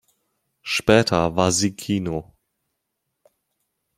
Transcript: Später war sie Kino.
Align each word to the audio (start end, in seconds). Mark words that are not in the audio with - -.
Später 0.63 1.35
war 1.35 1.51
sie 1.51 1.75
Kino. 1.75 2.33